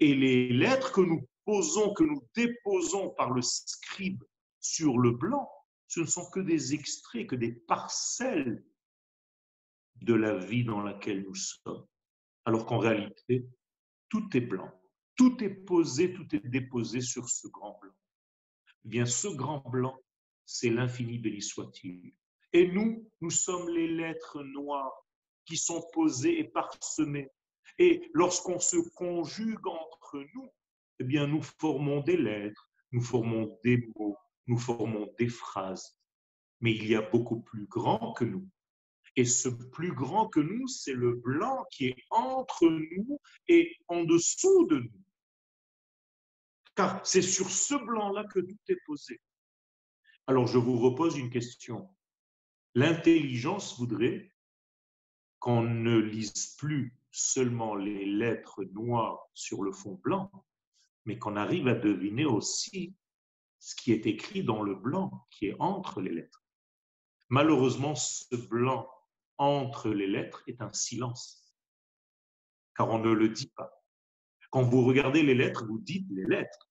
[0.00, 4.22] Et les lettres que nous posons, que nous déposons par le scribe
[4.60, 5.50] sur le blanc,
[5.88, 8.64] ce ne sont que des extraits, que des parcelles
[9.96, 11.86] de la vie dans laquelle nous sommes.
[12.44, 13.46] Alors qu'en réalité,
[14.08, 14.70] tout est blanc.
[15.16, 17.94] Tout est posé, tout est déposé sur ce grand blanc.
[18.84, 19.96] Eh bien, ce grand blanc,
[20.44, 22.12] c'est l'infini béni soit-il.
[22.52, 25.06] Et nous, nous sommes les lettres noires
[25.44, 27.30] qui sont posées et parsemées.
[27.78, 30.50] Et lorsqu'on se conjugue entre nous,
[31.00, 34.16] eh bien, nous formons des lettres, nous formons des mots,
[34.46, 35.98] nous formons des phrases.
[36.60, 38.48] Mais il y a beaucoup plus grand que nous.
[39.16, 44.04] Et ce plus grand que nous, c'est le blanc qui est entre nous et en
[44.04, 45.04] dessous de nous.
[46.74, 49.20] Car c'est sur ce blanc-là que tout est posé.
[50.26, 51.88] Alors je vous repose une question.
[52.74, 54.32] L'intelligence voudrait
[55.38, 60.30] qu'on ne lise plus seulement les lettres noires sur le fond blanc,
[61.04, 62.94] mais qu'on arrive à deviner aussi
[63.58, 66.44] ce qui est écrit dans le blanc qui est entre les lettres.
[67.28, 68.88] Malheureusement, ce blanc
[69.38, 71.54] entre les lettres est un silence,
[72.76, 73.70] car on ne le dit pas.
[74.50, 76.70] Quand vous regardez les lettres, vous dites les lettres.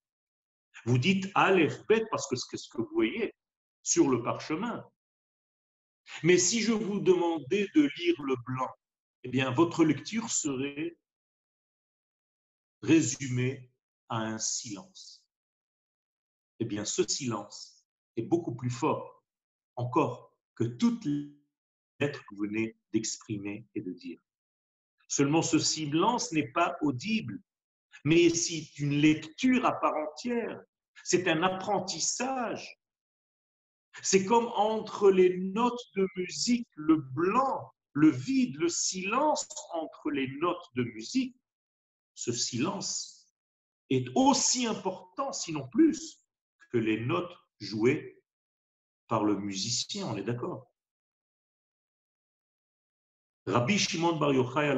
[0.86, 3.34] Vous dites Aleph, Bet, parce que c'est ce que vous voyez
[3.82, 4.86] sur le parchemin.
[6.24, 8.70] Mais si je vous demandais de lire le blanc,
[9.24, 10.98] eh bien, votre lecture serait
[12.82, 13.73] résumée
[14.10, 15.26] à un silence.
[16.60, 17.86] Eh bien, ce silence
[18.16, 19.24] est beaucoup plus fort
[19.76, 21.34] encore que toutes les
[22.00, 24.20] lettres que vous venez d'exprimer et de dire.
[25.08, 27.42] Seulement, ce silence n'est pas audible,
[28.06, 30.62] mais c'est une lecture à part entière.
[31.04, 32.80] C'est un apprentissage
[34.02, 40.28] c'est comme entre les notes de musique, le blanc, le vide, le silence entre les
[40.40, 41.36] notes de musique.
[42.16, 43.23] Ce silence
[43.96, 46.24] est aussi important, sinon plus,
[46.72, 48.22] que les notes jouées
[49.08, 50.72] par le musicien, on est d'accord
[53.46, 54.74] Rabbi Shimon Bar Yochai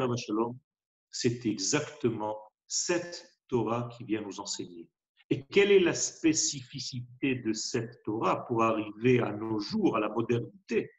[1.12, 2.38] c'est exactement
[2.68, 4.90] cette Torah qui vient nous enseigner.
[5.30, 10.10] Et quelle est la spécificité de cette Torah pour arriver à nos jours, à la
[10.10, 10.92] modernité?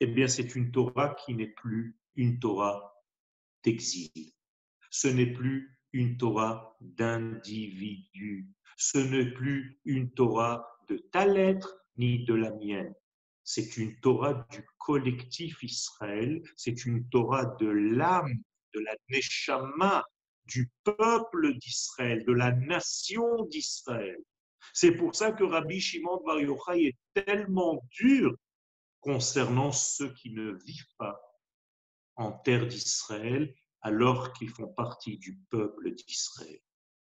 [0.00, 2.94] Eh bien, c'est une Torah qui n'est plus une Torah
[3.64, 4.32] d'exil.
[4.90, 8.48] Ce n'est plus une Torah d'individu.
[8.76, 12.94] Ce n'est plus une Torah de ta lettre ni de la mienne.
[13.44, 18.42] C'est une Torah du collectif Israël, c'est une Torah de l'âme,
[18.74, 20.04] de la neshama,
[20.46, 24.18] du peuple d'Israël, de la nation d'Israël.
[24.72, 28.34] C'est pour ça que Rabbi Shimon Bar Yochai est tellement dur
[29.00, 31.20] concernant ceux qui ne vivent pas
[32.16, 36.60] en terre d'Israël alors qu'ils font partie du peuple d'Israël.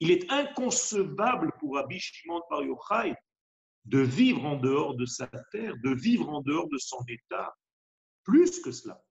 [0.01, 3.14] Il est inconcevable pour Rabbi Shimon Bar Yochai
[3.85, 7.55] de vivre en dehors de sa terre, de vivre en dehors de son État.
[8.25, 9.03] Plus que cela.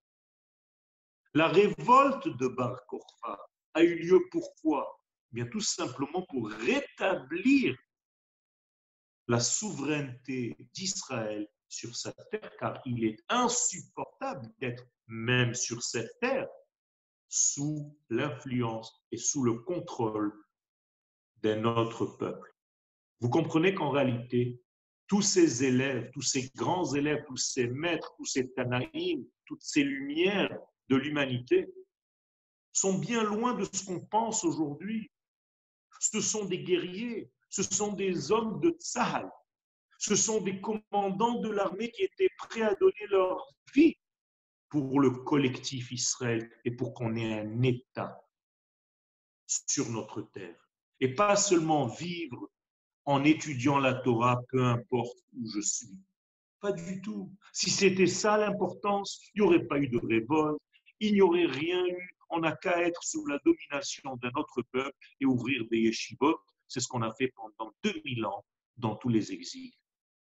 [1.33, 2.79] La révolte de Bar
[3.73, 4.99] a eu lieu pourquoi?
[5.31, 7.75] Eh Bien tout simplement pour rétablir
[9.27, 16.47] la souveraineté d'Israël sur sa terre, car il est insupportable d'être même sur cette terre
[17.29, 20.33] sous l'influence et sous le contrôle
[21.37, 22.53] d'un autre peuple.
[23.21, 24.61] Vous comprenez qu'en réalité,
[25.07, 29.83] tous ces élèves, tous ces grands élèves, tous ces maîtres, tous ces tanaïm, toutes ces
[29.83, 30.57] lumières
[30.89, 31.71] de l'humanité
[32.73, 35.11] sont bien loin de ce qu'on pense aujourd'hui.
[35.99, 39.29] Ce sont des guerriers, ce sont des hommes de Tzahal,
[39.97, 43.97] ce sont des commandants de l'armée qui étaient prêts à donner leur vie
[44.69, 48.23] pour le collectif Israël et pour qu'on ait un État
[49.47, 50.69] sur notre terre.
[50.99, 52.49] Et pas seulement vivre
[53.05, 55.97] en étudiant la Torah, peu importe où je suis.
[56.59, 57.31] Pas du tout.
[57.53, 60.61] Si c'était ça l'importance, il n'y aurait pas eu de révolte,
[60.99, 64.97] il n'y aurait rien eu on n'a qu'à être sous la domination d'un autre peuple
[65.19, 66.39] et ouvrir des yeshivot.
[66.67, 68.45] C'est ce qu'on a fait pendant 2000 ans
[68.77, 69.73] dans tous les exils.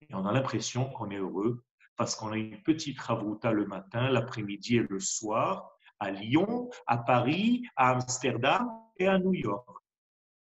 [0.02, 1.64] Et on a l'impression qu'on est heureux
[1.96, 6.98] parce qu'on a une petite ravouta le matin, l'après-midi et le soir, à Lyon, à
[6.98, 8.68] Paris, à Amsterdam
[8.98, 9.68] et à New York.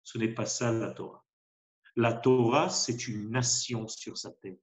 [0.04, 1.26] Ce n'est pas ça la Torah.
[1.95, 4.58] La Torah, c'est une nation sur sa terre.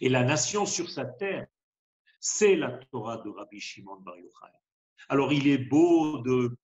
[0.00, 1.46] Et la nation sur sa terre,
[2.20, 4.52] c'est la Torah de Rabbi Shimon Bar Yochai.
[5.08, 6.56] Alors il est beau de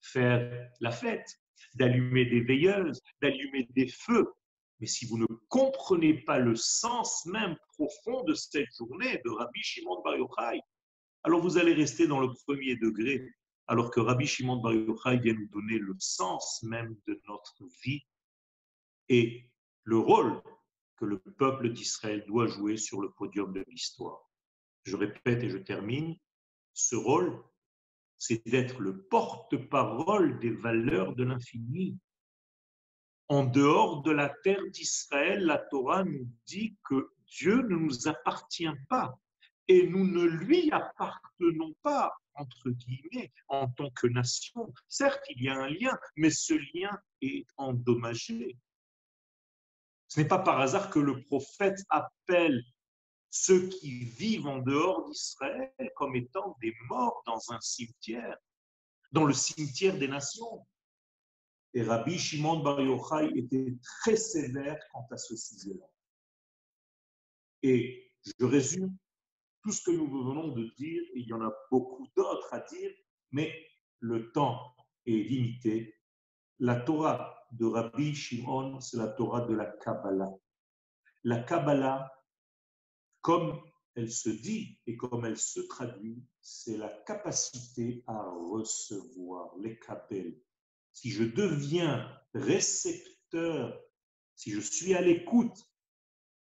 [0.00, 1.40] faire la fête,
[1.74, 4.32] d'allumer des veilleuses, d'allumer des feux,
[4.82, 9.62] mais si vous ne comprenez pas le sens même profond de cette journée de Rabbi
[9.62, 10.60] Shimon Bar Yochai,
[11.22, 13.32] alors vous allez rester dans le premier degré,
[13.68, 18.02] alors que Rabbi Shimon Bar Yochai vient nous donner le sens même de notre vie
[19.08, 19.48] et
[19.84, 20.42] le rôle
[20.96, 24.28] que le peuple d'Israël doit jouer sur le podium de l'histoire.
[24.82, 26.16] Je répète et je termine,
[26.72, 27.40] ce rôle,
[28.18, 32.00] c'est d'être le porte-parole des valeurs de l'infini.
[33.32, 38.68] En dehors de la terre d'Israël, la Torah nous dit que Dieu ne nous appartient
[38.90, 39.18] pas
[39.68, 44.70] et nous ne lui appartenons pas, entre guillemets, en tant que nation.
[44.86, 48.58] Certes, il y a un lien, mais ce lien est endommagé.
[50.08, 52.62] Ce n'est pas par hasard que le prophète appelle
[53.30, 58.36] ceux qui vivent en dehors d'Israël comme étant des morts dans un cimetière,
[59.10, 60.66] dans le cimetière des nations.
[61.74, 65.86] Et Rabbi Shimon Bar Yochai était très sévère quant à ce sujet-là.
[67.62, 68.94] Et je résume
[69.62, 72.90] tout ce que nous venons de dire, il y en a beaucoup d'autres à dire,
[73.30, 73.52] mais
[74.00, 74.74] le temps
[75.06, 75.96] est limité.
[76.58, 80.32] La Torah de Rabbi Shimon, c'est la Torah de la Kabbalah.
[81.24, 82.12] La Kabbalah,
[83.20, 83.60] comme
[83.94, 90.40] elle se dit et comme elle se traduit, c'est la capacité à recevoir les kabel.
[90.92, 93.80] Si je deviens récepteur,
[94.36, 95.56] si je suis à l'écoute,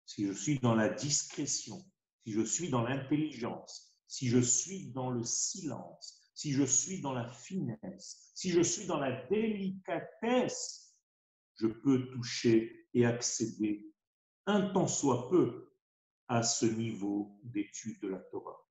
[0.05, 1.83] si je suis dans la discrétion,
[2.23, 7.13] si je suis dans l'intelligence, si je suis dans le silence, si je suis dans
[7.13, 10.95] la finesse, si je suis dans la délicatesse,
[11.55, 13.85] je peux toucher et accéder
[14.45, 15.71] un temps soit peu
[16.27, 18.67] à ce niveau d'étude de la Torah.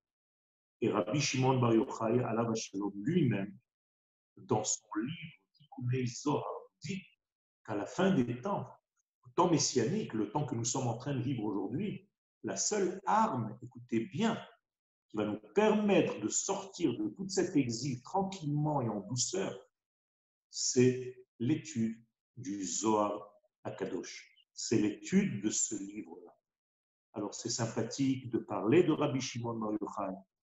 [0.80, 2.22] Et Rabbi Shimon Bar Yochai,
[2.94, 3.56] lui-même,
[4.36, 5.43] dans son livre
[5.76, 6.44] Tikunei Zohar,
[6.82, 7.02] dit
[7.66, 8.66] qu'à la fin des temps,
[9.26, 12.08] le temps messianique, le temps que nous sommes en train de vivre aujourd'hui,
[12.42, 14.38] la seule arme, écoutez bien,
[15.08, 19.58] qui va nous permettre de sortir de toute cet exil tranquillement et en douceur,
[20.50, 22.02] c'est l'étude
[22.36, 23.32] du Zohar
[23.64, 24.30] à Kadosh.
[24.52, 26.36] C'est l'étude de ce livre-là.
[27.14, 29.72] Alors c'est sympathique de parler de Rabbi Shimon Bar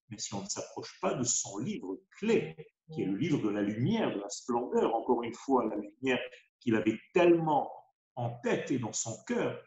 [0.08, 2.56] mais si on ne s'approche pas de son livre clé,
[2.92, 6.20] qui est le livre de la lumière, de la splendeur, encore une fois, la lumière
[6.60, 7.70] qu'il avait tellement
[8.14, 9.60] en tête et dans son cœur,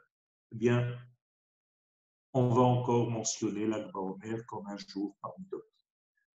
[0.51, 0.97] eh bien,
[2.33, 5.65] on va encore mentionner l'Akba Omer comme un jour parmi d'autres.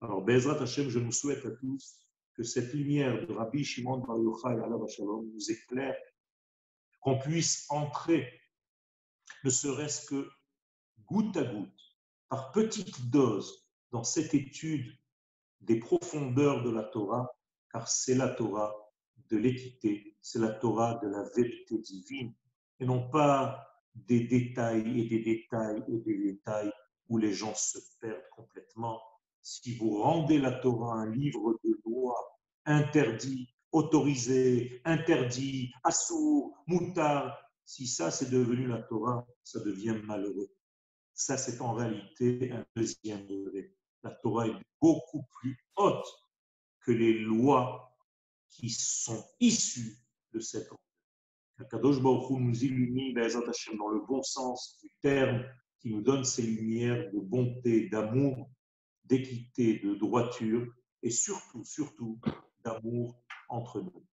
[0.01, 1.97] Alors, Bezrat Hashem, je nous souhaite à tous
[2.35, 5.97] que cette lumière de Rabbi Shimon Bar Yochai, nous éclaire,
[7.01, 8.41] qu'on puisse entrer,
[9.43, 10.29] ne serait-ce que
[11.05, 11.95] goutte à goutte,
[12.29, 14.95] par petites doses, dans cette étude
[15.61, 17.29] des profondeurs de la Torah,
[17.71, 18.73] car c'est la Torah
[19.29, 22.33] de l'équité, c'est la Torah de la vérité divine,
[22.79, 26.71] et non pas des détails et des détails et des détails
[27.09, 29.01] où les gens se perdent complètement.
[29.41, 32.15] Si vous rendez la Torah un livre de loi
[32.65, 40.49] interdit, autorisé, interdit, assourd, moutard, si ça c'est devenu la Torah, ça devient malheureux.
[41.13, 43.73] Ça c'est en réalité un deuxième degré.
[44.03, 46.07] La Torah est beaucoup plus haute
[46.81, 47.97] que les lois
[48.49, 49.97] qui sont issues
[50.33, 50.69] de cette
[51.65, 55.43] Kadosh Baruch nous illumine dans le bon sens du terme,
[55.79, 58.49] qui nous donne ses lumières de bonté, d'amour,
[59.05, 60.71] d'équité, de droiture
[61.01, 62.19] et surtout, surtout
[62.63, 63.19] d'amour
[63.49, 64.05] entre nous.